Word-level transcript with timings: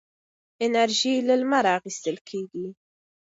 انرژي 0.65 1.13
له 1.27 1.33
لمره 1.41 1.69
اخېستل 1.77 2.17
کېږي. 2.29 2.65